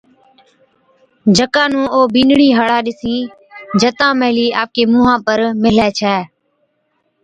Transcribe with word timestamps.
جڪا 1.37 1.63
نُون 1.71 1.85
او 1.95 2.01
ٻِينڏڙِين 2.13 2.55
ھاڙان 2.57 2.81
ڏِسِين 2.85 3.21
جتان 3.81 4.13
مَھلِي 4.21 4.47
آپڪي 4.61 4.83
مُنھان 4.91 5.17
پر 5.25 5.39
ميلھي 5.61 5.89
ڇَي 5.99 6.15